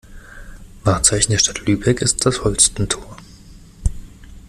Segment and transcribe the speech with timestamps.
[0.83, 3.17] Wahrzeichen der Stadt Lübeck ist das Holstentor.